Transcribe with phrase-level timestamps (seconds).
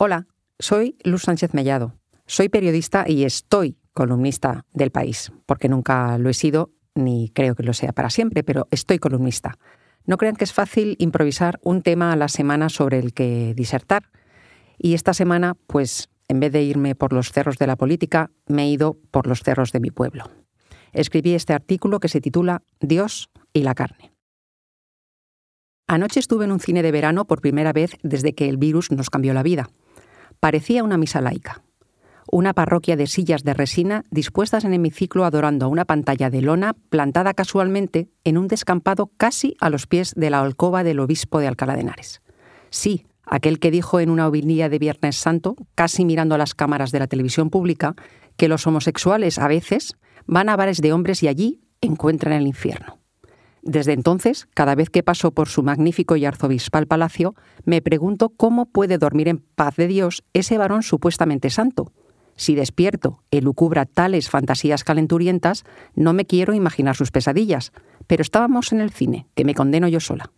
[0.00, 0.28] Hola,
[0.60, 1.92] soy Luz Sánchez Mellado.
[2.24, 7.64] Soy periodista y estoy columnista del país, porque nunca lo he sido ni creo que
[7.64, 9.58] lo sea para siempre, pero estoy columnista.
[10.06, 14.12] No crean que es fácil improvisar un tema a la semana sobre el que disertar.
[14.78, 18.62] Y esta semana, pues, en vez de irme por los cerros de la política, me
[18.62, 20.30] he ido por los cerros de mi pueblo.
[20.92, 24.12] Escribí este artículo que se titula Dios y la carne.
[25.88, 29.10] Anoche estuve en un cine de verano por primera vez desde que el virus nos
[29.10, 29.68] cambió la vida.
[30.40, 31.62] Parecía una misa laica.
[32.30, 36.74] Una parroquia de sillas de resina dispuestas en hemiciclo adorando a una pantalla de lona
[36.90, 41.48] plantada casualmente en un descampado casi a los pies de la alcoba del obispo de
[41.48, 42.20] Alcalá de Henares.
[42.68, 46.92] Sí, aquel que dijo en una homilía de Viernes Santo, casi mirando a las cámaras
[46.92, 47.94] de la televisión pública,
[48.36, 49.96] que los homosexuales a veces
[50.26, 52.97] van a bares de hombres y allí encuentran el infierno.
[53.68, 57.34] Desde entonces, cada vez que paso por su magnífico y arzobispal palacio,
[57.66, 61.92] me pregunto cómo puede dormir en paz de Dios ese varón supuestamente santo.
[62.34, 67.72] Si despierto elucubra tales fantasías calenturientas, no me quiero imaginar sus pesadillas.
[68.06, 70.32] Pero estábamos en el cine, que me condeno yo sola.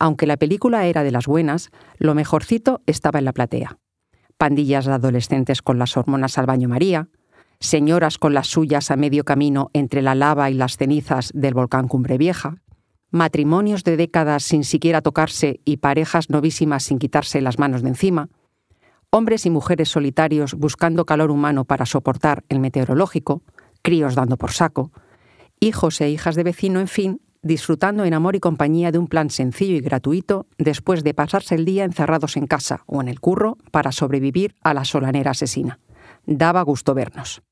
[0.00, 3.78] Aunque la película era de las buenas, lo mejorcito estaba en la platea.
[4.36, 7.08] Pandillas de adolescentes con las hormonas al baño María,
[7.60, 11.86] señoras con las suyas a medio camino entre la lava y las cenizas del volcán
[11.86, 12.56] Cumbre Vieja,
[13.14, 18.28] matrimonios de décadas sin siquiera tocarse y parejas novísimas sin quitarse las manos de encima,
[19.10, 23.42] hombres y mujeres solitarios buscando calor humano para soportar el meteorológico,
[23.82, 24.90] críos dando por saco,
[25.60, 29.30] hijos e hijas de vecino, en fin, disfrutando en amor y compañía de un plan
[29.30, 33.58] sencillo y gratuito después de pasarse el día encerrados en casa o en el curro
[33.70, 35.78] para sobrevivir a la solanera asesina.
[36.26, 37.42] Daba gusto vernos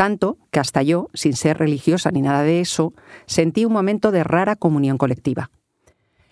[0.00, 2.94] tanto que hasta yo, sin ser religiosa ni nada de eso,
[3.26, 5.50] sentí un momento de rara comunión colectiva.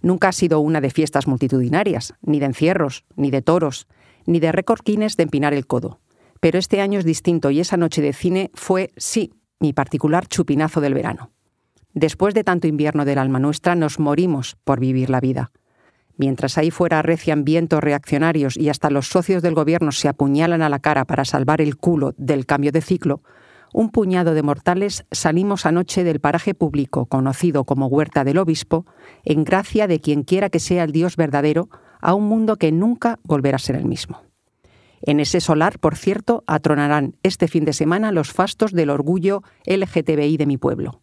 [0.00, 3.86] Nunca ha sido una de fiestas multitudinarias, ni de encierros, ni de toros,
[4.26, 6.00] ni de recorquines de empinar el codo.
[6.40, 10.80] Pero este año es distinto y esa noche de cine fue, sí, mi particular chupinazo
[10.80, 11.30] del verano.
[11.94, 15.52] Después de tanto invierno del alma nuestra, nos morimos por vivir la vida.
[16.16, 20.68] Mientras ahí fuera arrecian vientos reaccionarios y hasta los socios del gobierno se apuñalan a
[20.68, 23.22] la cara para salvar el culo del cambio de ciclo,
[23.72, 28.86] un puñado de mortales salimos anoche del paraje público conocido como Huerta del Obispo,
[29.24, 31.68] en gracia de quien quiera que sea el Dios verdadero,
[32.00, 34.22] a un mundo que nunca volverá a ser el mismo.
[35.00, 40.36] En ese solar, por cierto, atronarán este fin de semana los fastos del orgullo LGTBI
[40.36, 41.02] de mi pueblo.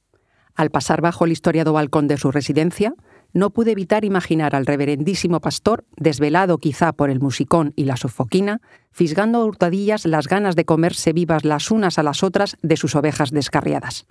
[0.55, 2.93] Al pasar bajo el historiado balcón de su residencia,
[3.33, 8.61] no pude evitar imaginar al reverendísimo pastor, desvelado quizá por el musicón y la sofoquina,
[8.91, 12.95] fisgando a hurtadillas las ganas de comerse vivas las unas a las otras de sus
[12.95, 14.05] ovejas descarriadas.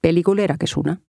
[0.00, 1.00] Peliculera que es una.